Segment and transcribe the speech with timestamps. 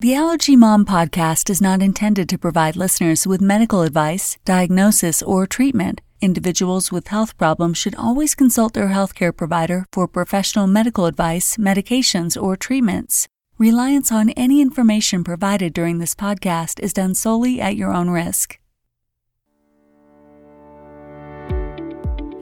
[0.00, 5.46] The Allergy Mom podcast is not intended to provide listeners with medical advice, diagnosis, or
[5.46, 6.02] treatment.
[6.20, 12.36] Individuals with health problems should always consult their healthcare provider for professional medical advice, medications,
[12.40, 13.26] or treatments.
[13.56, 18.58] Reliance on any information provided during this podcast is done solely at your own risk.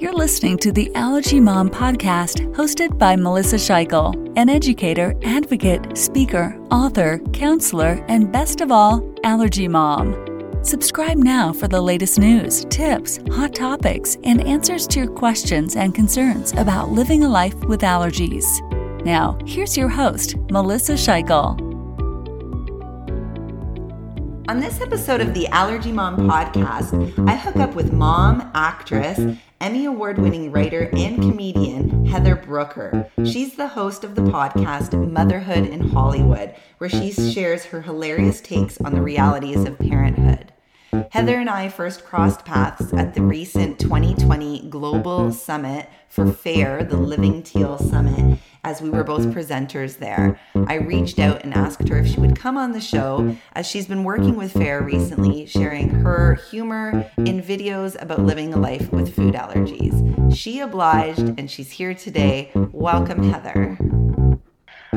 [0.04, 6.60] You're listening to the Allergy Mom podcast, hosted by Melissa Scheichel, an educator, advocate, speaker,
[6.70, 10.14] author, counselor, and best of all, allergy mom.
[10.62, 15.94] Subscribe now for the latest news, tips, hot topics, and answers to your questions and
[15.94, 18.44] concerns about living a life with allergies.
[19.06, 21.58] Now, here's your host, Melissa Scheichel.
[24.50, 29.86] On this episode of the Allergy Mom podcast, I hook up with mom, actress, Emmy
[29.86, 33.10] Award winning writer and comedian Heather Brooker.
[33.24, 38.78] She's the host of the podcast Motherhood in Hollywood, where she shares her hilarious takes
[38.82, 40.52] on the realities of parenthood.
[41.12, 46.98] Heather and I first crossed paths at the recent 2020 Global Summit for FARE, the
[46.98, 50.38] Living Teal Summit, as we were both presenters there.
[50.66, 53.86] I reached out and asked her if she would come on the show, as she's
[53.86, 59.14] been working with FARE recently, sharing her humor in videos about living a life with
[59.14, 60.34] food allergies.
[60.34, 62.50] She obliged, and she's here today.
[62.72, 63.78] Welcome, Heather.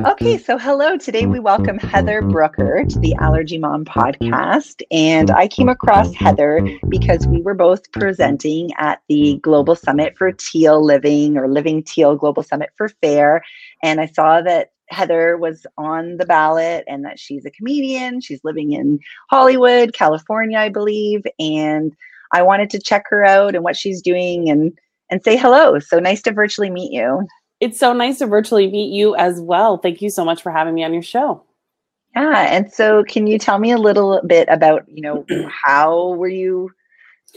[0.05, 0.95] Okay, so hello.
[0.95, 4.83] Today we welcome Heather Brooker to the Allergy Mom podcast.
[4.91, 10.31] And I came across Heather because we were both presenting at the Global Summit for
[10.31, 13.41] Teal Living or Living Teal Global Summit for FARE.
[13.81, 18.21] And I saw that Heather was on the ballot and that she's a comedian.
[18.21, 18.99] She's living in
[19.31, 21.23] Hollywood, California, I believe.
[21.39, 21.95] And
[22.33, 24.77] I wanted to check her out and what she's doing and
[25.09, 25.79] and say hello.
[25.79, 27.25] So nice to virtually meet you.
[27.59, 29.77] It's so nice to virtually meet you as well.
[29.77, 31.43] Thank you so much for having me on your show.
[32.15, 35.25] Yeah, and so can you tell me a little bit about, you know,
[35.65, 36.71] how were you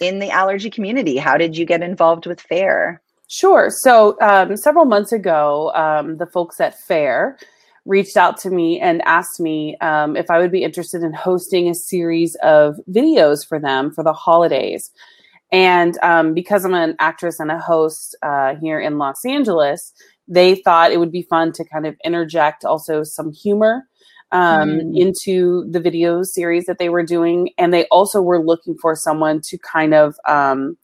[0.01, 1.17] in the allergy community?
[1.17, 3.03] How did you get involved with FARE?
[3.29, 3.71] Sure.
[3.71, 7.39] So, um, several months ago, um, the folks at FARE
[7.87, 11.69] reached out to me and asked me um, if I would be interested in hosting
[11.69, 14.91] a series of videos for them for the holidays.
[15.53, 19.93] And um, because I'm an actress and a host uh, here in Los Angeles,
[20.29, 23.85] they thought it would be fun to kind of interject also some humor
[24.33, 24.97] um, mm.
[24.97, 27.51] into the video series that they were doing.
[27.59, 30.79] And they also were looking for someone to kind of um,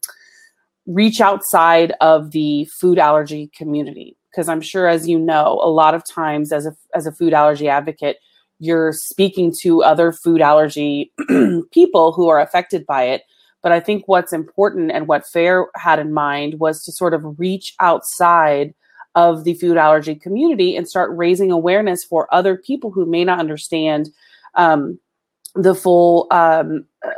[0.85, 4.17] reach outside of the food allergy community.
[4.31, 7.33] Because I'm sure, as you know, a lot of times as a, as a food
[7.33, 8.17] allergy advocate,
[8.59, 11.11] you're speaking to other food allergy
[11.71, 13.21] people who are affected by it
[13.67, 17.37] but I think what's important and what FARE had in mind was to sort of
[17.37, 18.73] reach outside
[19.13, 23.41] of the food allergy community and start raising awareness for other people who may not
[23.41, 24.09] understand
[24.55, 24.97] um,
[25.53, 27.09] the full um, uh,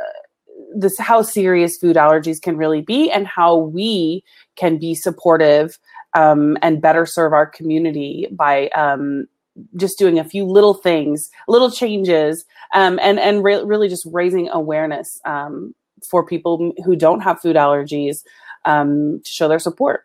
[0.74, 4.24] this how serious food allergies can really be and how we
[4.56, 5.78] can be supportive
[6.14, 9.28] um, and better serve our community by um,
[9.76, 12.44] just doing a few little things, little changes,
[12.74, 15.76] um, and and re- really just raising awareness um,
[16.08, 18.24] for people who don't have food allergies
[18.64, 20.04] um, to show their support.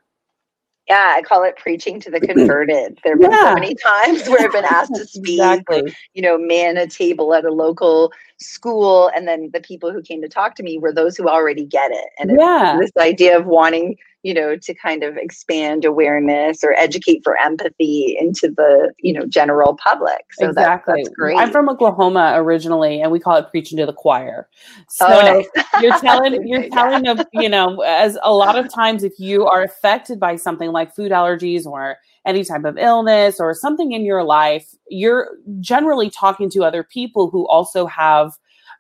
[0.88, 3.00] Yeah, I call it preaching to the converted.
[3.04, 3.50] There have been yeah.
[3.50, 5.96] so many times where I've been asked to speak, exactly.
[6.14, 10.22] you know, man a table at a local school, and then the people who came
[10.22, 12.06] to talk to me were those who already get it.
[12.20, 12.78] And yeah.
[12.80, 18.18] this idea of wanting you know, to kind of expand awareness or educate for empathy
[18.20, 20.26] into the, you know, general public.
[20.32, 20.94] So exactly.
[20.94, 21.38] That, that's great.
[21.38, 24.50] I'm from Oklahoma originally, and we call it preaching to the choir.
[24.90, 25.66] So oh, nice.
[25.80, 29.62] you're telling, you're telling of, you know, as a lot of times if you are
[29.62, 34.24] affected by something like food allergies or any type of illness or something in your
[34.24, 38.32] life, you're generally talking to other people who also have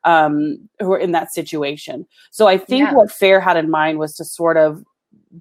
[0.05, 2.07] um, who are in that situation.
[2.31, 2.93] So I think yeah.
[2.93, 4.83] what FARE had in mind was to sort of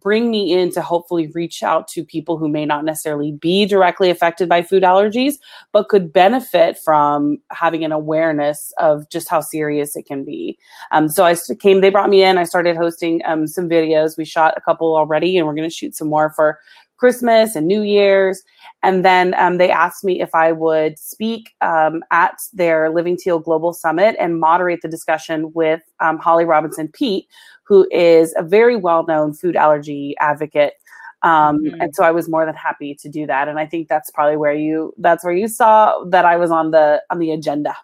[0.01, 4.11] bring me in to hopefully reach out to people who may not necessarily be directly
[4.11, 5.35] affected by food allergies,
[5.73, 10.59] but could benefit from having an awareness of just how serious it can be.
[10.93, 14.19] Um, so I came, they brought me in, I started hosting um, some videos.
[14.19, 16.59] We shot a couple already, and we're going to shoot some more for
[16.97, 18.43] Christmas and New Year's.
[18.83, 23.39] And then um, they asked me if I would speak um, at their Living Teal
[23.39, 27.27] Global Summit and moderate the discussion with um, Holly Robinson Peete,
[27.67, 30.75] who is a very well known food allergy advocate.
[31.23, 31.81] Um, mm-hmm.
[31.81, 33.49] And so I was more than happy to do that.
[33.49, 36.71] And I think that's probably where you that's where you saw that I was on
[36.71, 37.77] the on the agenda.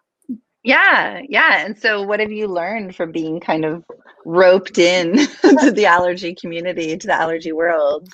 [0.63, 1.65] Yeah, yeah.
[1.65, 3.83] And so what have you learned from being kind of
[4.27, 8.11] roped in to the allergy community, to the allergy world?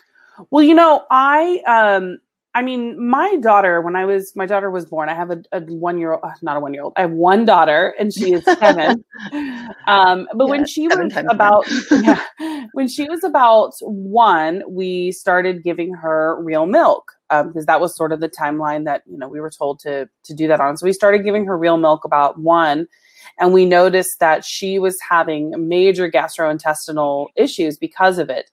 [0.51, 2.19] Well, you know, I um
[2.57, 5.61] I mean, my daughter, when I was, my daughter was born, I have a, a
[5.61, 8.33] one year old, uh, not a one year old, I have one daughter and she
[8.33, 9.05] is seven.
[9.87, 15.63] um, but yeah, when she was about, yeah, when she was about one, we started
[15.63, 19.29] giving her real milk because um, that was sort of the timeline that, you know,
[19.29, 20.79] we were told to, to do that on.
[20.79, 22.89] So we started giving her real milk about one
[23.39, 28.51] and we noticed that she was having major gastrointestinal issues because of it.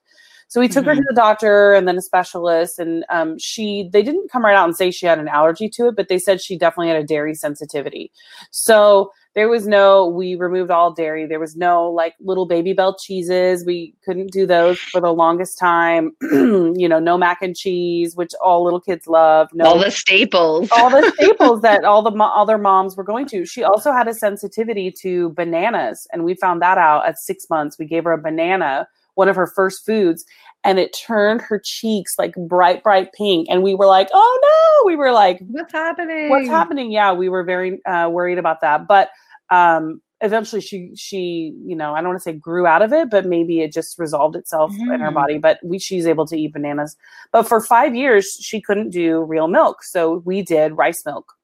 [0.48, 0.88] So we took mm-hmm.
[0.88, 1.14] her to mm-hmm.
[1.14, 4.76] the doctor and then a specialist, and um, she they didn't come right out and
[4.76, 7.34] say she had an allergy to it, but they said she definitely had a dairy
[7.34, 8.12] sensitivity.
[8.50, 11.26] So there was no we removed all dairy.
[11.26, 13.64] There was no like little Babybel cheeses.
[13.64, 16.12] We couldn't do those for the longest time.
[16.22, 19.48] you know, no mac and cheese, which all little kids love.
[19.52, 20.68] No, all the staples.
[20.70, 23.44] all the staples that all the mo- other moms were going to.
[23.44, 27.76] She also had a sensitivity to bananas, and we found that out at six months.
[27.76, 30.24] We gave her a banana one of her first foods
[30.64, 34.86] and it turned her cheeks like bright bright pink and we were like oh no
[34.86, 38.88] we were like what's happening what's happening yeah we were very uh, worried about that
[38.88, 39.10] but
[39.50, 43.10] um eventually she she you know i don't want to say grew out of it
[43.10, 44.92] but maybe it just resolved itself mm-hmm.
[44.92, 45.14] in her mm-hmm.
[45.14, 46.96] body but we she's able to eat bananas
[47.30, 51.34] but for five years she couldn't do real milk so we did rice milk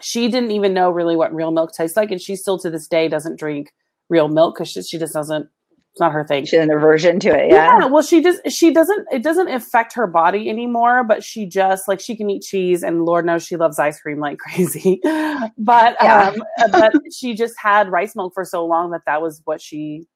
[0.00, 2.86] she didn't even know really what real milk tastes like and she still to this
[2.86, 3.72] day doesn't drink
[4.08, 5.48] real milk because she, she just doesn't
[5.98, 6.44] it's not her thing.
[6.44, 7.50] She has an aversion to it.
[7.50, 7.80] Yeah.
[7.80, 7.86] yeah.
[7.86, 9.08] Well, she just she doesn't.
[9.10, 11.02] It doesn't affect her body anymore.
[11.02, 14.20] But she just like she can eat cheese, and Lord knows she loves ice cream
[14.20, 15.00] like crazy.
[15.02, 16.32] but yeah.
[16.36, 20.06] um, but she just had rice milk for so long that that was what she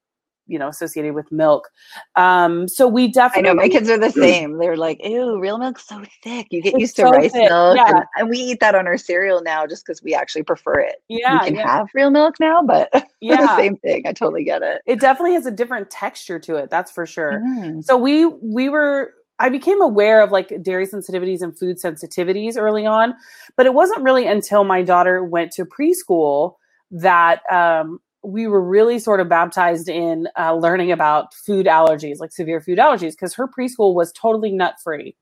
[0.52, 1.68] you know associated with milk
[2.16, 5.58] um so we definitely i know my kids are the same they're like ew real
[5.58, 7.48] milk's so thick you get used to so rice thick.
[7.48, 7.88] milk yeah.
[7.88, 11.02] and, and, we eat that on our cereal now just because we actually prefer it
[11.08, 11.78] yeah we can yeah.
[11.78, 12.90] have real milk now but
[13.20, 16.70] yeah same thing i totally get it it definitely has a different texture to it
[16.70, 17.82] that's for sure mm.
[17.82, 22.86] so we we were I became aware of like dairy sensitivities and food sensitivities early
[22.86, 23.12] on,
[23.56, 26.54] but it wasn't really until my daughter went to preschool
[26.92, 32.32] that um, we were really sort of baptized in uh, learning about food allergies, like
[32.32, 35.16] severe food allergies, because her preschool was totally nut free.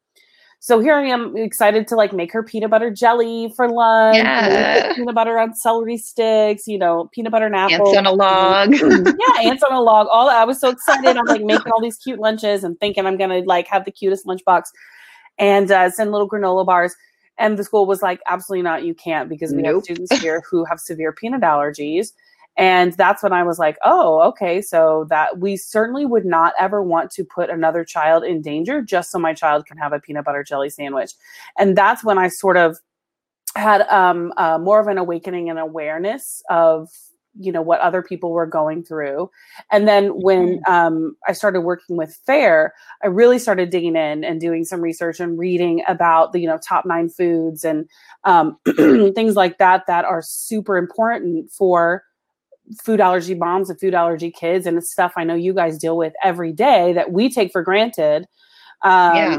[0.63, 4.19] So here I am excited to like make her peanut butter jelly for lunch.
[4.19, 4.93] Yeah.
[4.93, 7.89] Peanut butter on celery sticks, you know, peanut butter and apple.
[7.89, 8.75] Ants on a log.
[8.75, 10.07] yeah, ants on a log.
[10.11, 11.17] All I was so excited.
[11.17, 14.27] I'm like making all these cute lunches and thinking I'm gonna like have the cutest
[14.27, 14.65] lunchbox
[15.39, 16.95] and uh, send little granola bars.
[17.39, 19.77] And the school was like, absolutely not, you can't because we nope.
[19.77, 22.13] have students here who have severe peanut allergies.
[22.57, 24.61] And that's when I was like, oh, okay.
[24.61, 29.11] So that we certainly would not ever want to put another child in danger just
[29.11, 31.13] so my child can have a peanut butter jelly sandwich.
[31.59, 32.79] And that's when I sort of
[33.57, 36.89] had um, uh, more of an awakening and awareness of
[37.39, 39.31] you know what other people were going through
[39.71, 40.73] and then when mm-hmm.
[40.73, 42.75] um, i started working with FARE
[43.05, 46.59] i really started digging in and doing some research and reading about the you know
[46.59, 47.89] top nine foods and
[48.25, 48.59] um,
[49.15, 52.03] things like that that are super important for
[52.83, 55.97] food allergy moms and food allergy kids and it's stuff I know you guys deal
[55.97, 58.27] with every day that we take for granted.
[58.83, 59.39] Um, yeah.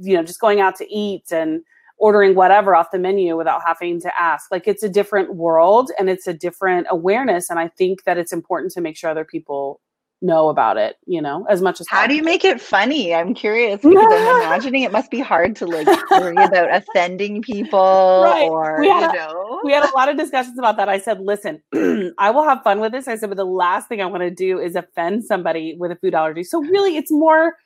[0.00, 1.62] you know, just going out to eat and
[1.98, 4.50] ordering whatever off the menu without having to ask.
[4.50, 7.50] Like it's a different world and it's a different awareness.
[7.50, 9.80] And I think that it's important to make sure other people
[10.22, 12.10] know about it, you know, as much as How possible.
[12.10, 13.14] do you make it funny?
[13.14, 18.22] I'm curious because I'm imagining it must be hard to like worry about offending people
[18.24, 18.48] right.
[18.48, 19.60] or we had, you know.
[19.62, 20.88] A, we had a lot of discussions about that.
[20.88, 21.62] I said, listen,
[22.18, 23.08] I will have fun with this.
[23.08, 25.96] I said, but the last thing I want to do is offend somebody with a
[25.96, 26.44] food allergy.
[26.44, 27.56] So really it's more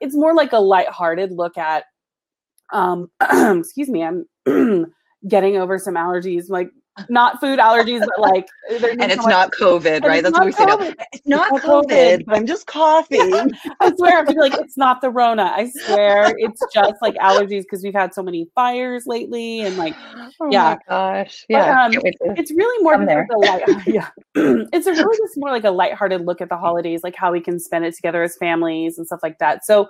[0.00, 1.84] it's more like a lighthearted look at
[2.72, 3.10] um
[3.58, 4.26] excuse me, I'm
[5.28, 6.48] getting over some allergies.
[6.48, 6.70] Like
[7.08, 10.22] not food allergies, but like, and it's so not COVID, right?
[10.22, 10.64] That's what we say.
[10.64, 13.52] No, it's not, it's COVID, COVID, but I'm just coughing.
[13.80, 15.52] I swear, I'm like, it's not the Rona.
[15.54, 19.94] I swear, it's just like allergies because we've had so many fires lately, and like,
[20.40, 21.88] oh yeah, gosh, yeah.
[21.88, 24.08] But, um, it's really more a light, yeah.
[24.34, 27.40] it's a really just more like a lighthearted look at the holidays, like how we
[27.40, 29.64] can spend it together as families and stuff like that.
[29.64, 29.88] So,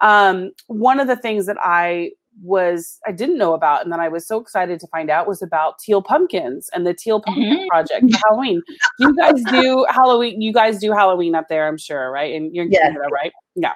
[0.00, 4.08] um, one of the things that I was I didn't know about and then I
[4.08, 7.66] was so excited to find out was about teal pumpkins and the teal pumpkin mm-hmm.
[7.68, 8.62] project for Halloween.
[8.98, 12.34] you guys do Halloween you guys do Halloween up there, I'm sure, right?
[12.34, 12.82] And you're in yeah.
[12.82, 13.32] Canada, right?
[13.56, 13.74] Yeah.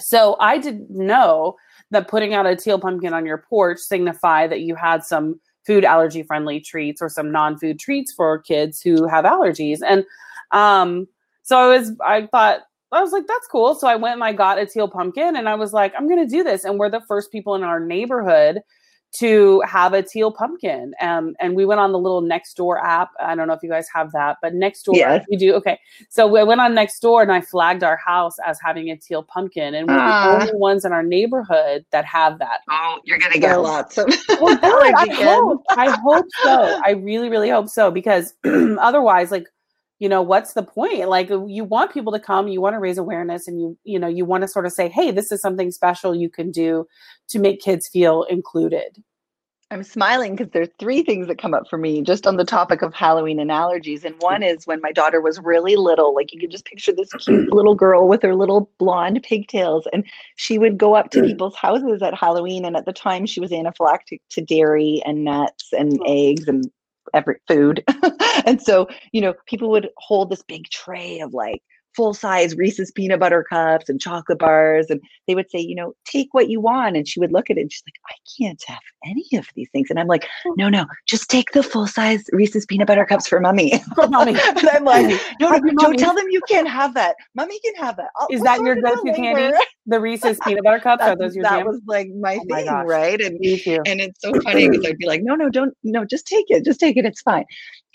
[0.00, 1.56] So I didn't know
[1.90, 5.84] that putting out a teal pumpkin on your porch signified that you had some food
[5.84, 9.80] allergy friendly treats or some non-food treats for kids who have allergies.
[9.86, 10.04] And
[10.52, 11.06] um
[11.42, 12.60] so I was I thought
[12.94, 13.74] I was like, that's cool.
[13.74, 16.20] So I went and I got a teal pumpkin and I was like, I'm going
[16.26, 16.64] to do this.
[16.64, 18.60] And we're the first people in our neighborhood
[19.18, 20.92] to have a teal pumpkin.
[21.00, 23.10] Um, and we went on the little Nextdoor app.
[23.20, 25.24] I don't know if you guys have that, but Nextdoor, Yes.
[25.28, 25.54] you do.
[25.54, 25.78] Okay.
[26.10, 29.76] So we went on Nextdoor and I flagged our house as having a teal pumpkin.
[29.76, 30.38] And we're Ah.
[30.38, 32.62] the only ones in our neighborhood that have that.
[32.68, 34.06] Oh, you're gonna get So- lots of
[34.40, 34.94] Well, good.
[34.94, 35.62] I hope.
[35.70, 36.80] I hope so.
[36.84, 39.46] I really, really hope so because otherwise, like,
[39.98, 41.08] you know, what's the point?
[41.08, 43.98] Like, uh, you want people to come, you want to raise awareness, and you, you
[43.98, 46.86] know, you want to sort of say, hey, this is something special you can do
[47.28, 49.02] to make kids feel included.
[49.70, 52.82] I'm smiling because there's three things that come up for me just on the topic
[52.82, 54.04] of Halloween and allergies.
[54.04, 54.54] And one mm.
[54.54, 57.74] is when my daughter was really little, like you could just picture this cute little
[57.74, 59.88] girl with her little blonde pigtails.
[59.92, 60.04] And
[60.36, 61.26] she would go up to mm.
[61.26, 62.64] people's houses at Halloween.
[62.64, 66.70] And at the time, she was anaphylactic to dairy and nuts and eggs and
[67.12, 67.84] every food.
[68.46, 71.62] and so, you know, people would hold this big tray of like,
[71.96, 74.86] full size Reese's peanut butter cups and chocolate bars.
[74.90, 76.96] And they would say, you know, take what you want.
[76.96, 79.68] And she would look at it and she's like, I can't have any of these
[79.72, 79.90] things.
[79.90, 83.40] And I'm like, no, no, just take the full size Reese's peanut butter cups for
[83.40, 83.72] mommy.
[83.94, 84.32] For mommy.
[84.46, 85.06] and I'm like,
[85.40, 85.96] no, no, don't mommy.
[85.96, 87.16] tell them you can't have that.
[87.34, 88.10] Mommy can have that.
[88.16, 89.56] I'll- Is we'll that your it go-to candy?
[89.86, 91.66] The Reese's peanut butter cups are those your that jam?
[91.66, 92.86] was like my Oh thing, gosh.
[92.86, 93.20] right?
[93.20, 93.82] And Me too.
[93.84, 96.64] and it's so funny because I'd be like, no, no, don't, no, just take it,
[96.64, 97.44] just take it, it's fine.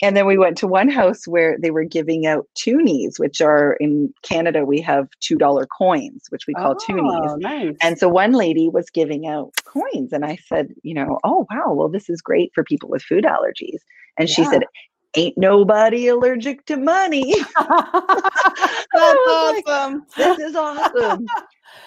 [0.02, 3.74] And then we went to one house where they were giving out toonies, which are
[3.74, 7.30] in Canada, we have $2 coins, which we call toonies.
[7.30, 7.76] Oh, nice.
[7.82, 11.72] And so one lady was giving out coins, and I said, you know, oh, wow,
[11.74, 13.80] well, this is great for people with food allergies.
[14.16, 14.64] And she said,
[15.14, 17.34] ain't nobody allergic to money.
[17.56, 17.66] That's
[18.94, 20.06] was like, awesome.
[20.16, 21.26] this is awesome.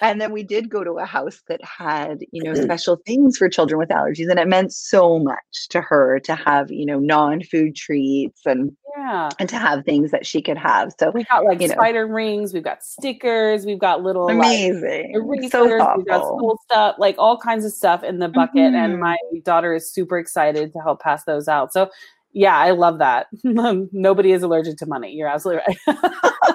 [0.00, 3.48] And then we did go to a house that had, you know, special things for
[3.48, 4.28] children with allergies.
[4.30, 9.30] And it meant so much to her to have, you know, non-food treats and Yeah.
[9.38, 10.92] and to have things that she could have.
[10.98, 11.74] So We got like You know.
[11.74, 15.12] spider rings, we've got stickers, we've got little like amazing.
[15.14, 16.38] erasers, So we've got thoughtful.
[16.38, 18.74] school stuff, like all kinds of stuff in the bucket.
[18.74, 19.00] And Mhm.
[19.00, 21.72] my daughter is super excited to help pass those out.
[21.72, 21.90] So
[22.32, 23.28] yeah, I love that.
[23.44, 25.12] Nobody is allergic to money.
[25.12, 25.96] You're absolutely right.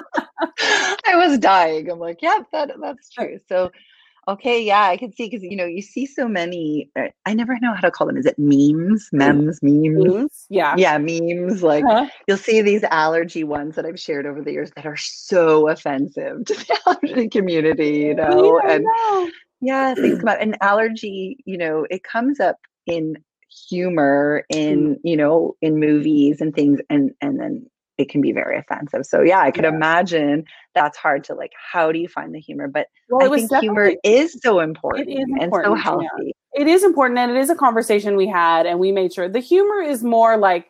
[1.06, 1.90] I was dying.
[1.90, 3.38] I'm like, yep, that that's true.
[3.48, 3.70] So,
[4.28, 6.90] okay, yeah, I can see because you know you see so many.
[6.96, 8.16] uh, I never know how to call them.
[8.16, 9.96] Is it memes, memes, memes?
[9.96, 10.46] Memes?
[10.48, 10.76] Yeah.
[10.76, 11.62] Yeah, memes.
[11.62, 12.06] Like Huh?
[12.26, 16.44] you'll see these allergy ones that I've shared over the years that are so offensive
[16.46, 17.98] to the allergy community.
[17.98, 19.30] You know, Yeah, and know.
[19.60, 20.36] yeah, things come.
[20.40, 22.56] And allergy, you know, it comes up
[22.86, 23.16] in
[23.68, 27.66] humor, in you know, in movies and things, and and then
[28.00, 29.04] it can be very offensive.
[29.06, 29.74] So yeah, I could Yeah.
[29.74, 31.52] imagine that's hard to like.
[31.72, 32.66] How do you find the humor?
[32.68, 35.82] But Well, I it was think humor is so important, is and so important, yeah.
[35.82, 36.32] healthy.
[36.54, 39.38] it is important and it is a conversation we had and we made sure the
[39.40, 40.66] humor is more like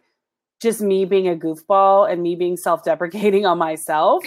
[0.60, 4.22] just me being a goofball and me being self-deprecating on myself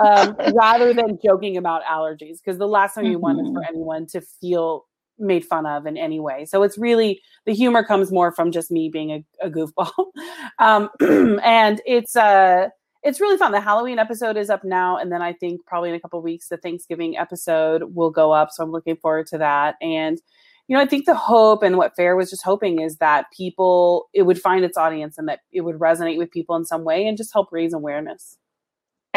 [0.00, 4.04] um, rather than joking about allergies because the last thing you want is for anyone
[4.06, 4.86] to feel
[5.18, 6.44] made fun of in any way.
[6.44, 9.92] So it's really the humor comes more from just me being a, a goofball.
[10.60, 10.88] Um,
[11.44, 12.68] and it's uh
[13.04, 13.52] it's really fun.
[13.52, 16.48] The halloween episode is up now and then i think probably in a couple weeks
[16.48, 19.76] the thanksgiving episode will go up so i'm looking forward to that.
[19.80, 20.20] And
[20.68, 24.08] you know, I think the hope and what FARE was just hoping is that people,
[24.12, 27.06] it would find its audience and that it would resonate with people in some way
[27.06, 28.36] and just help raise awareness.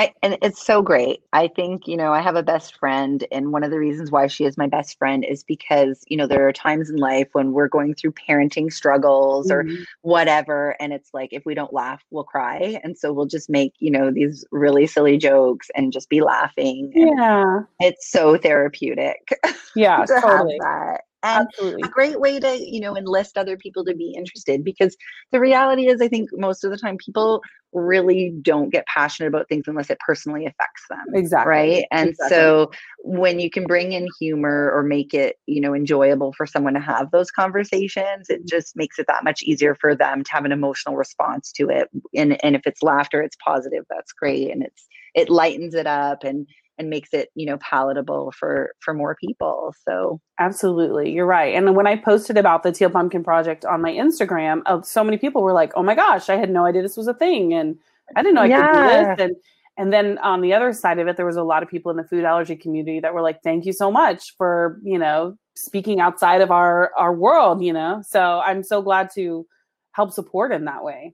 [0.01, 1.21] I, and it's so great.
[1.31, 4.25] I think, you know, I have a best friend, and one of the reasons why
[4.27, 7.51] she is my best friend is because, you know, there are times in life when
[7.51, 9.85] we're going through parenting struggles or Mhm.
[10.01, 10.75] whatever.
[10.79, 12.79] And it's like, if we don't laugh, we'll cry.
[12.83, 16.91] And so we'll just make, you know, these really silly jokes and just be laughing.
[16.95, 17.61] Yeah.
[17.79, 19.39] it's so therapeutic
[19.75, 20.59] Yeah, to totally.
[20.59, 21.01] have that.
[21.23, 21.81] And Absolutely.
[21.83, 24.95] a great way to you know enlist other people to be interested because
[25.31, 27.41] the reality is i think most of the time people
[27.73, 31.49] really don't get passionate about things unless it personally affects them Exactly.
[31.49, 32.35] right and Exactly.
[32.35, 32.71] so
[33.03, 36.79] when you can bring in humor or make it you know enjoyable for someone to
[36.79, 38.47] have those conversations it mm-hmm.
[38.47, 41.87] just makes it that much easier for them to have an emotional response to it
[42.15, 46.23] and and if it's laughter it's positive that's great and it's it lightens it up
[46.23, 46.47] and
[46.81, 51.11] and makes it you know palatable for for more people so Absolutely.
[51.11, 51.53] You're right.
[51.55, 55.17] And when I posted about the Teal Pumpkin Project on my Instagram, uh, so many
[55.17, 57.53] people were like, oh my gosh, I had no idea this was a thing.
[57.53, 57.77] And
[58.15, 58.71] I didn't know I could Yeah.
[58.71, 59.07] do this.
[59.19, 59.35] And
[59.77, 61.97] and then on the other side of it, there was a lot of people in
[61.97, 65.99] the food allergy community that were like, thank you so much for, you know, speaking
[65.99, 68.01] outside of our our world, you know.
[68.07, 69.45] So I'm so glad to
[69.93, 71.13] help support in that way.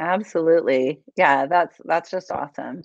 [0.00, 1.02] Absolutely.
[1.16, 2.82] Yeah, that's that's just awesome.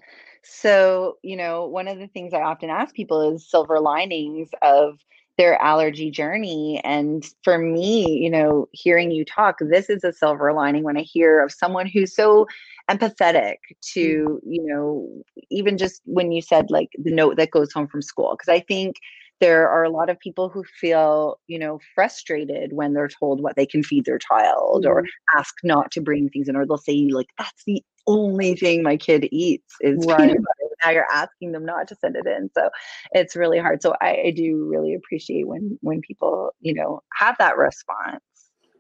[0.51, 4.99] So, you know, one of the things I often ask people is silver linings of
[5.37, 6.81] their allergy journey.
[6.83, 11.01] And for me, you know, hearing you talk, this is a silver lining when I
[11.01, 12.47] hear of someone who's so
[12.89, 13.81] empathetic mm.
[13.93, 15.07] to, you know,
[15.49, 18.35] even just when you said like the note that goes home from school.
[18.37, 18.97] Because I think
[19.39, 23.55] there are a lot of people who feel you know frustrated when they're told what
[23.55, 24.91] they can feed their child mm-hmm.
[24.91, 25.05] or
[25.37, 28.97] ask not to bring things in or they'll say like that's the only thing my
[28.97, 30.19] kid eats is right.
[30.19, 32.69] peanut butter now you're asking them not to send it in so
[33.11, 37.35] it's really hard so I, I do really appreciate when when people you know have
[37.39, 38.21] that response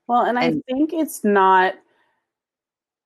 [0.07, 1.75] well and, and i think it's not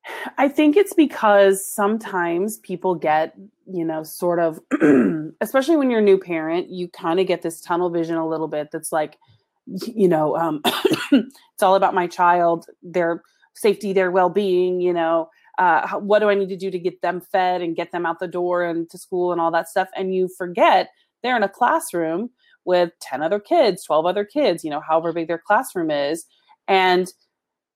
[0.37, 4.59] I think it's because sometimes people get, you know, sort of,
[5.41, 8.47] especially when you're a new parent, you kind of get this tunnel vision a little
[8.47, 9.17] bit that's like,
[9.65, 10.61] you know, um,
[11.11, 13.21] it's all about my child, their
[13.53, 17.01] safety, their well being, you know, uh, what do I need to do to get
[17.01, 19.87] them fed and get them out the door and to school and all that stuff.
[19.95, 20.89] And you forget
[21.21, 22.31] they're in a classroom
[22.65, 26.25] with 10 other kids, 12 other kids, you know, however big their classroom is.
[26.67, 27.11] And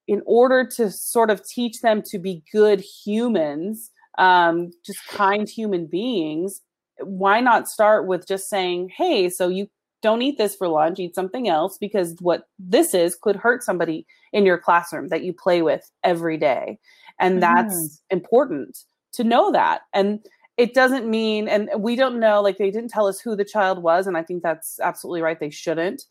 [0.08, 5.86] in order to sort of teach them to be good humans, um, just kind human
[5.86, 6.62] beings,
[7.00, 9.70] why not start with just saying, hey, so you
[10.02, 14.06] don't eat this for lunch, eat something else, because what this is could hurt somebody
[14.32, 16.78] in your classroom that you play with every day.
[17.20, 18.00] And that's mm.
[18.12, 18.84] important
[19.14, 19.82] to know that.
[19.94, 20.20] And
[20.58, 23.82] it doesn't mean, and we don't know, like they didn't tell us who the child
[23.82, 24.08] was.
[24.08, 25.40] And I think that's absolutely right.
[25.40, 26.04] They shouldn't.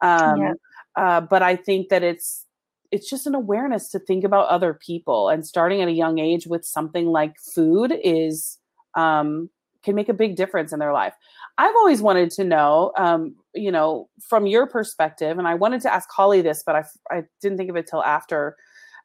[0.00, 0.52] Um, yeah.
[0.96, 2.46] uh, but I think that it's
[2.92, 6.46] it's just an awareness to think about other people and starting at a young age
[6.46, 8.58] with something like food is
[8.94, 9.48] um,
[9.82, 11.14] can make a big difference in their life.
[11.58, 15.92] I've always wanted to know um, you know from your perspective and i wanted to
[15.92, 18.56] ask holly this but i, I didn't think of it till after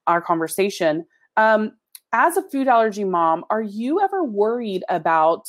[0.07, 1.05] our conversation.
[1.35, 1.73] Um,
[2.13, 5.47] as a food allergy mom are you ever worried about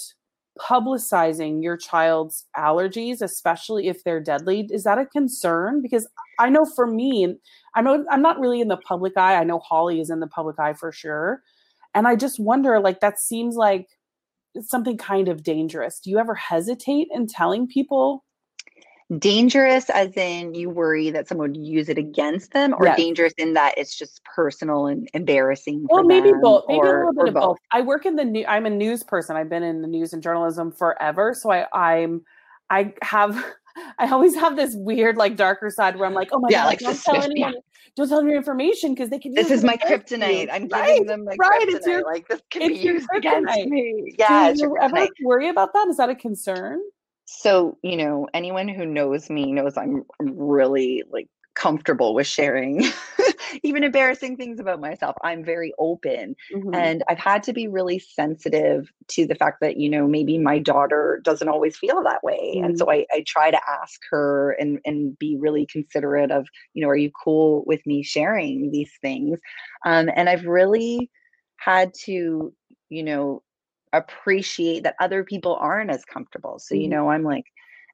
[0.59, 5.81] publicizing your child's allergies, especially if they're deadly, is that a concern?
[5.83, 7.37] Because I know for me,
[7.75, 9.37] I know I'm not really in the public eye.
[9.37, 11.43] I know Holly is in the public eye for sure.
[11.95, 13.89] And I just wonder, like, that seems like
[14.61, 16.01] something kind of dangerous.
[16.01, 18.25] Do you ever hesitate in telling people
[19.17, 22.97] dangerous as in you worry that someone would use it against them or yes.
[22.99, 27.25] dangerous in that it's just personal and embarrassing well maybe both maybe or, a little
[27.25, 27.45] bit of both.
[27.45, 27.59] both.
[27.73, 30.23] i work in the new i'm a news person i've been in the news and
[30.23, 32.21] journalism forever so i i'm
[32.69, 33.43] i have
[33.99, 36.67] I always have this weird, like, darker side where I'm like, oh my yeah, god,
[36.67, 37.55] like don't tell anyone,
[37.95, 39.35] don't tell them your information because they can.
[39.35, 40.49] This is my kryptonite.
[40.51, 41.63] I'm right, giving them my right.
[41.63, 41.75] kryptonite.
[41.77, 44.15] It's your, like this can be used against me.
[44.19, 44.53] Yeah.
[44.53, 45.87] Do you ever worry about that?
[45.87, 46.81] Is that a concern?
[47.31, 52.85] So you know anyone who knows me knows i'm really like comfortable with sharing
[53.63, 56.73] even embarrassing things about myself i'm very open mm-hmm.
[56.73, 60.59] and i've had to be really sensitive to the fact that you know maybe my
[60.59, 62.65] daughter doesn't always feel that way mm-hmm.
[62.65, 66.83] and so I, I try to ask her and and be really considerate of you
[66.83, 69.39] know are you cool with me sharing these things
[69.85, 71.11] um, and i've really
[71.57, 72.55] had to
[72.89, 73.43] you know
[73.93, 76.59] appreciate that other people aren't as comfortable.
[76.59, 76.91] So, you mm-hmm.
[76.91, 77.45] know, I'm like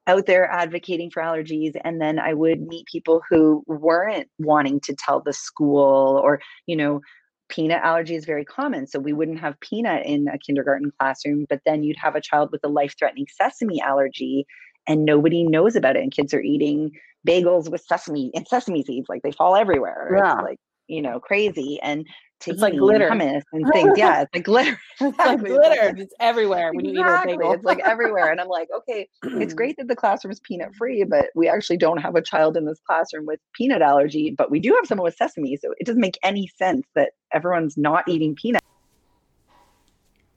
[0.07, 4.95] out there advocating for allergies and then I would meet people who weren't wanting to
[4.95, 7.01] tell the school or, you know,
[7.49, 8.87] peanut allergy is very common.
[8.87, 12.51] So we wouldn't have peanut in a kindergarten classroom, but then you'd have a child
[12.51, 14.45] with a life-threatening sesame allergy
[14.87, 16.91] and nobody knows about it and kids are eating
[17.27, 20.11] bagels with sesame and sesame seeds like they fall everywhere.
[20.15, 20.33] Yeah.
[20.33, 22.05] It's like, you know, crazy and
[22.47, 23.93] it's like glitter hummus and things.
[23.97, 24.79] Yeah, it's like glitter.
[24.99, 25.95] it's like glitter.
[25.97, 27.33] It's, everywhere when exactly.
[27.33, 27.53] you eat a bagel.
[27.53, 28.31] it's like everywhere.
[28.31, 31.77] And I'm like, okay, it's great that the classroom is peanut free, but we actually
[31.77, 35.05] don't have a child in this classroom with peanut allergy, but we do have someone
[35.05, 35.57] with sesame.
[35.57, 38.61] So it doesn't make any sense that everyone's not eating peanut.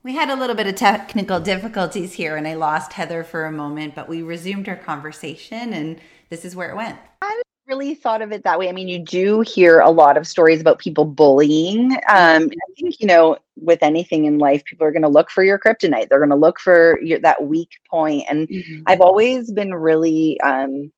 [0.02, 3.52] We had a little bit of technical difficulties here and I lost Heather for a
[3.52, 6.98] moment, but we resumed our conversation and this is where it went.
[7.20, 8.68] I really thought of it that way.
[8.68, 11.92] I mean, you do hear a lot of stories about people bullying.
[12.08, 15.44] Um, I think, you know, with anything in life, people are going to look for
[15.44, 16.08] your kryptonite.
[16.08, 18.24] They're going to look for your, that weak point.
[18.28, 18.82] And mm-hmm.
[18.86, 20.90] I've always been really, um,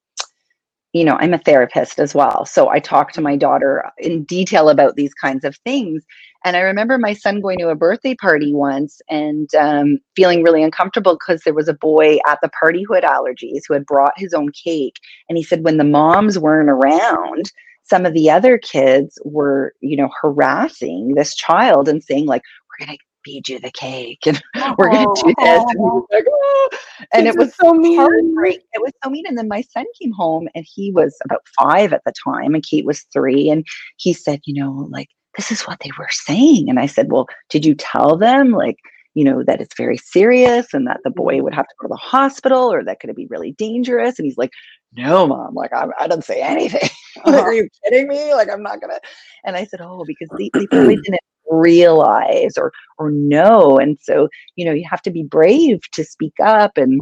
[0.92, 2.44] you know, I'm a therapist as well.
[2.44, 6.04] So I talk to my daughter in detail about these kinds of things.
[6.44, 10.62] And I remember my son going to a birthday party once and um, feeling really
[10.62, 14.14] uncomfortable because there was a boy at the party who had allergies, who had brought
[14.18, 14.96] his own cake.
[15.28, 17.52] And he said, when the moms weren't around,
[17.84, 22.86] some of the other kids were, you know, harassing this child and saying, like, we're
[22.86, 24.42] going to feed you the cake and
[24.78, 25.64] we're going to do this.
[25.68, 26.68] And, like, oh.
[27.12, 28.00] and it was so mean.
[28.00, 29.26] It was so mean.
[29.26, 32.64] And then my son came home and he was about five at the time and
[32.64, 33.50] Kate was three.
[33.50, 36.68] And he said, you know, like, this is what they were saying.
[36.68, 38.76] And I said, well, did you tell them like,
[39.14, 41.92] you know, that it's very serious and that the boy would have to go to
[41.92, 44.18] the hospital or that could be really dangerous?
[44.18, 44.50] And he's like,
[44.92, 46.88] no, mom, like I, I didn't say anything.
[47.24, 47.40] like, uh-huh.
[47.42, 48.34] are you kidding me?
[48.34, 48.98] Like, I'm not gonna.
[49.44, 53.78] And I said, oh, because they, they probably didn't realize or or know.
[53.78, 56.76] And so, you know, you have to be brave to speak up.
[56.76, 57.00] And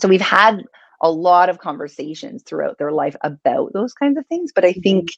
[0.00, 0.62] so we've had
[1.02, 4.52] a lot of conversations throughout their life about those kinds of things.
[4.54, 4.80] But I mm-hmm.
[4.80, 5.08] think,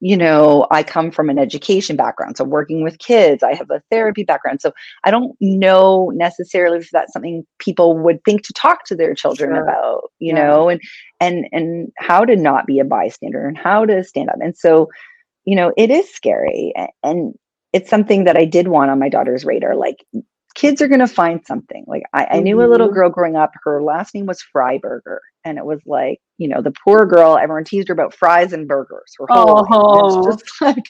[0.00, 2.36] you know, I come from an education background.
[2.36, 4.60] So working with kids, I have a therapy background.
[4.60, 4.72] So
[5.04, 9.50] I don't know necessarily if that's something people would think to talk to their children
[9.54, 9.62] Sure.
[9.62, 10.44] about, you Yeah.
[10.44, 10.80] know, and
[11.20, 14.36] and and how to not be a bystander and how to stand up.
[14.42, 14.90] And so,
[15.44, 16.74] you know, it is scary.
[17.02, 17.34] And
[17.74, 19.74] it's something that I did want on my daughter's radar.
[19.74, 19.96] Like
[20.54, 21.84] kids are going to find something.
[21.88, 22.94] Like I, I knew a little Mhm.
[22.94, 25.18] girl growing up, her last name was Freiberger.
[25.44, 28.68] And it was like, you know, the poor girl, everyone teased her about fries and
[28.68, 29.12] burgers.
[29.18, 30.28] Her whole Oh.
[30.30, 30.84] It's just like,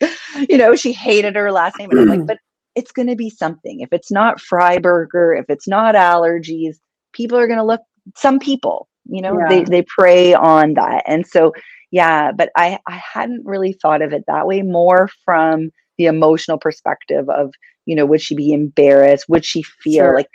[0.50, 1.90] you know, she hated her last name.
[1.90, 2.38] And I'm like, but
[2.74, 3.80] it's going to be something.
[3.80, 6.76] If it's not Freiberger, if it's not allergies,
[7.14, 7.80] people are going to look,
[8.16, 9.64] some people, you know, they, Yeah.
[9.70, 11.04] they prey on that.
[11.06, 11.52] And so,
[11.90, 16.58] yeah, but I, I hadn't really thought of it that way, more from the emotional
[16.58, 17.52] perspective of,
[17.86, 19.28] you know, would she be embarrassed?
[19.28, 20.14] Would she feel Sure.
[20.14, 20.28] like,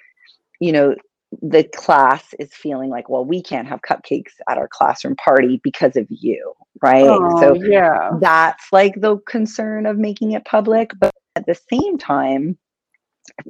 [0.60, 0.96] you know,
[1.42, 5.96] the class is feeling like, well, we can't have cupcakes at our classroom party because
[5.96, 7.06] of you, right?
[7.06, 8.12] Oh, so yeah.
[8.20, 10.92] that's like the concern of making it public.
[11.00, 12.58] But at the same time,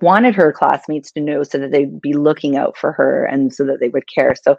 [0.02, 3.66] wanted her classmates to know so that they'd be looking out for her and so
[3.66, 4.36] that they would care.
[4.36, 4.58] So,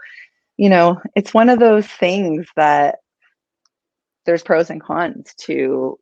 [0.57, 2.99] you know, it's one of those things that
[4.25, 5.99] there's pros and cons to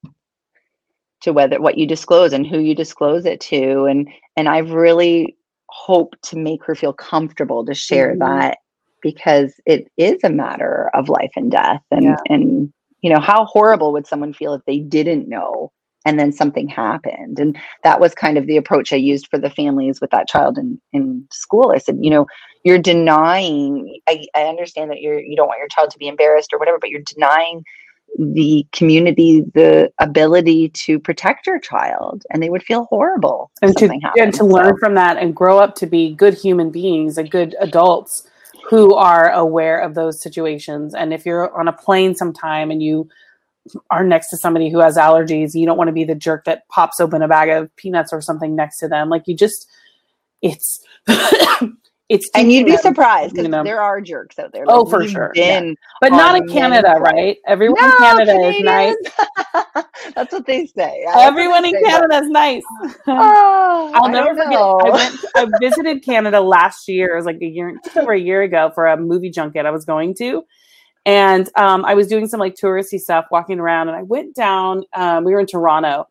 [1.22, 5.36] to whether what you disclose and who you disclose it to and and I've really
[5.70, 8.18] hoped to make her feel comfortable to share Mhm.
[8.20, 8.58] that
[9.02, 12.16] because it is a matter of life and death and Yeah.
[12.28, 15.70] and you know how horrible would someone feel if they didn't know
[16.06, 19.50] and then something happened and that was kind of the approach i used for the
[19.50, 22.26] families with that child in, in school i said you know
[22.64, 26.52] you're denying I, I understand that you're you don't want your child to be embarrassed
[26.52, 27.62] or whatever but you're denying
[28.18, 33.80] the community the ability to protect your child and they would feel horrible and to
[33.86, 37.16] something happened and to learn from that and grow up to be good human beings
[37.16, 38.28] and good adults
[38.68, 40.94] who are aware of those situations.
[40.94, 43.08] And if you're on a plane sometime and you
[43.90, 46.66] are next to somebody who has allergies you don't want to be the jerk that
[46.68, 49.08] pops open a bag of peanuts or something next to them.
[49.08, 49.68] Like you just
[50.42, 50.80] it's
[52.08, 53.62] it's and you'd be surprised because you know.
[53.62, 55.72] there are jerks out there Oh, for we've sure, yeah.
[56.00, 58.94] but not in canada right everyone in No, canada is nice
[60.14, 61.04] That's what they say.
[61.08, 62.62] I everyone in say canada is nice
[63.06, 64.58] Oh, I'll never forget.
[64.58, 65.24] I went.
[65.36, 67.12] I visited Canada last year.
[67.12, 69.70] It was like a year, just over a year ago, for a movie junket I
[69.70, 70.44] was going to,
[71.06, 74.84] and um, I was doing some like touristy stuff, walking around, and I went down.
[74.94, 76.08] Um, we were in Toronto,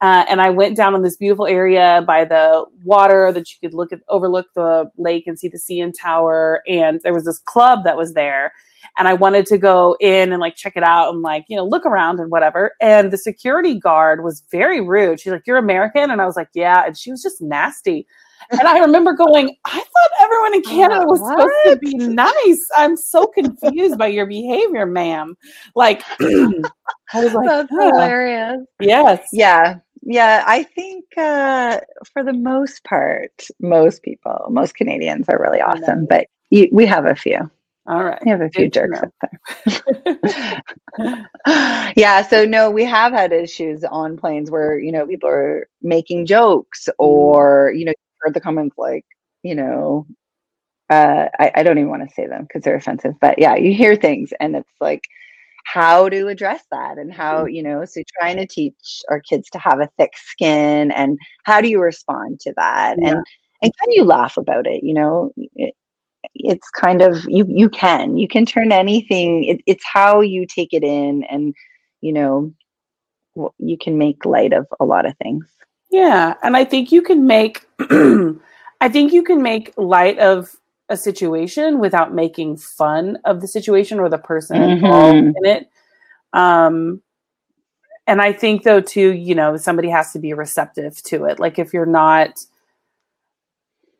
[0.00, 3.74] uh, and I went down on this beautiful area by the water that you could
[3.74, 6.62] look at, overlook the lake and see the CN Tower.
[6.66, 8.52] And there was this club that was there,
[8.96, 11.66] and I wanted to go in and like check it out and like you know
[11.66, 12.72] look around and whatever.
[12.80, 15.20] And the security guard was very rude.
[15.20, 18.06] She's like, "You're American," and I was like, "Yeah," and she was just nasty.
[18.50, 22.68] And I remember going, I thought everyone in Canada was supposed to be nice.
[22.76, 25.36] I'm so confused by your behavior, ma'am.
[25.74, 28.60] Like, I was like, That's "Huh, hilarious.
[28.80, 29.78] yes, Yeah.
[30.02, 30.44] Yeah.
[30.46, 31.80] I think uh,
[32.12, 37.06] for the most part, most people, most Canadians are really awesome, but you, we have
[37.06, 37.50] a few.
[37.86, 38.18] all right.
[38.24, 39.12] We have a few Good jerks out
[40.96, 41.92] there.
[41.96, 46.26] yeah, so no, we have had issues on planes where you know people are making
[46.26, 49.04] jokes, or you know, heard the comments like,
[49.42, 50.06] you know,
[50.90, 53.72] uh, I, I don't even want to say them because they're offensive, but yeah, you
[53.72, 55.04] hear things, and it's like
[55.64, 57.54] how to address that, and how mm.
[57.54, 61.60] you know, so trying to teach our kids to have a thick skin, and how
[61.60, 63.08] do you respond to that, Yeah.
[63.08, 63.26] and
[63.62, 65.32] and can you laugh about it, you know.
[65.56, 65.74] It,
[66.34, 70.72] it's kind of you you can you can turn anything it, it's how you take
[70.72, 71.54] it in and
[72.02, 72.52] you know
[73.58, 75.46] you can make light of a lot of things
[75.90, 80.54] Yeah, and I think you can make I think you can make light of
[80.90, 85.32] a situation without making fun of the situation or the person involved Mhm.
[85.36, 85.68] in it.
[86.32, 87.00] Um
[88.06, 91.38] and I think though too, you know, somebody has to be receptive to it.
[91.38, 92.40] Like if you're not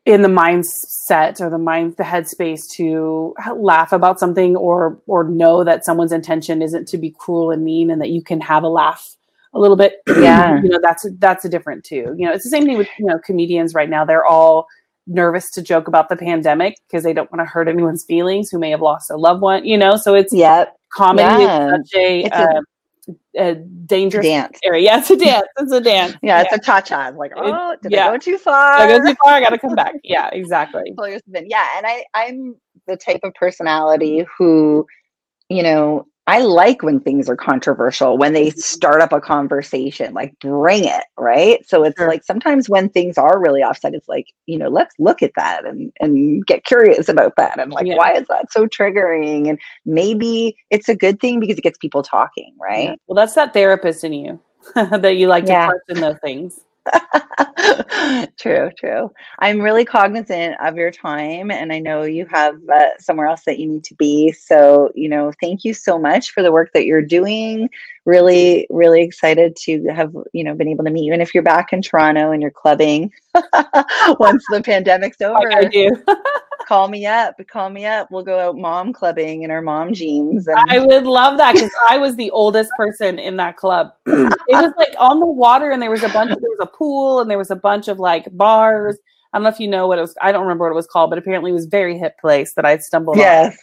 [0.05, 5.63] in the mindset or the mind the headspace to laugh about something or or know
[5.63, 8.67] that someone's intention isn't to be cruel and mean and that you can have a
[8.67, 9.15] laugh
[9.53, 10.59] a little bit Yeah.
[10.61, 13.05] you know that's that's a different too you know it's the same thing with you
[13.05, 14.67] know comedians right now they're all
[15.07, 18.59] nervous to joke about the pandemic because they don't want to hurt anyone's feelings who
[18.59, 21.65] may have lost a loved one you know so it's yep comedy Yeah.
[21.65, 22.61] is such a, a- uh,
[23.37, 27.07] a dangerous dance area yeah it's a dance it's a dance yeah it's a cha-cha
[27.07, 28.07] It's like oh did yeah.
[28.07, 29.95] i go too far I go too far, I gotta come back.
[30.03, 30.93] Yeah, exactly.
[30.97, 31.45] Pull your spin.
[31.49, 32.55] yeah and i i'm
[32.87, 34.85] the type of personality who
[35.49, 38.59] you know I like when things are controversial, when they mm-hmm.
[38.59, 41.67] start up a conversation, like bring it, right?
[41.67, 42.07] So it's Sure.
[42.07, 45.65] like sometimes when things are really offset, it's like, you know, let's look at that
[45.65, 47.95] and and get curious about that and like Yeah.
[47.95, 49.49] why is that so triggering?
[49.49, 52.89] And maybe it's a good thing because it gets people talking, right?
[52.89, 52.95] Yeah.
[53.07, 54.39] Well, that's that therapist in you
[54.75, 56.61] that you like to parse in those things.
[58.39, 59.11] true, true.
[59.39, 63.59] I'm really cognizant of your time, and I know you have uh, somewhere else that
[63.59, 64.31] you need to be.
[64.31, 67.69] So, you know, thank you so much for the work that you're doing.
[68.05, 71.13] Really, really excited to have you know been able to meet you.
[71.13, 75.69] And if you're back in Toronto and you're clubbing once the pandemic's over, Like I
[75.69, 76.03] do.
[76.71, 77.35] Call me up.
[77.49, 78.09] Call me up.
[78.11, 80.47] We'll go out mom clubbing in our mom jeans.
[80.47, 83.89] And I would love that because I was the oldest person in that club.
[84.05, 86.31] it was like on the water, and there was a bunch.
[86.31, 88.97] Of, there was a pool, and there was a bunch of like bars.
[89.33, 90.15] I don't know if you know what it was.
[90.21, 92.53] I don't remember what it was called, but apparently it was a very hip place
[92.53, 93.21] that I stumbled on.
[93.23, 93.57] yes,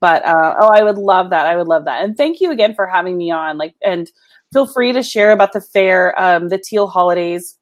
[0.00, 1.44] But uh, oh, I would love that.
[1.44, 2.02] I would love that.
[2.02, 3.58] And thank you again for having me on.
[3.58, 4.10] Like, and
[4.54, 7.58] feel free to share about the FARE, um, the Teal Holidays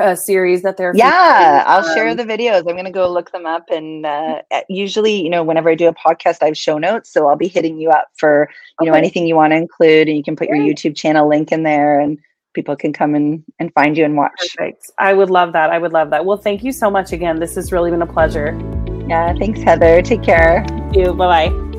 [0.00, 0.92] uh, series that they're.
[0.94, 1.64] Yeah.
[1.66, 2.58] I'll share Um, the videos.
[2.58, 3.70] I'm going to go look them up.
[3.70, 7.12] And uh, usually, you know, whenever I do a podcast, I have show notes.
[7.12, 8.48] So I'll be hitting you up for,
[8.80, 10.08] you know, anything you want to include.
[10.08, 12.18] And you can put your YouTube channel link in there and
[12.54, 14.32] people can come and, and find you and watch.
[14.56, 14.90] Perfect.
[14.98, 15.70] I would love that.
[15.70, 16.24] I would love that.
[16.24, 17.40] Well, thank you so much again.
[17.40, 18.58] This has really been a pleasure.
[19.08, 20.02] Yeah, thanks, Heather.
[20.02, 20.64] Take care.
[20.68, 21.12] Thank you.
[21.14, 21.71] Bye bye.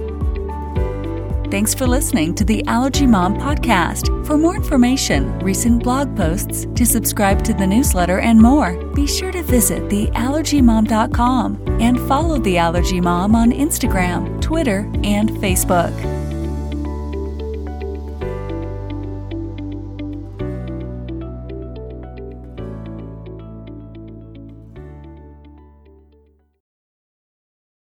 [1.53, 4.25] Thanks for listening to the Allergy Mom podcast.
[4.25, 9.31] For more information, recent blog posts, to subscribe to the newsletter, and more, be sure
[9.31, 15.93] to visit theallergymom.com and follow The Allergy Mom on Instagram, Twitter, and Facebook.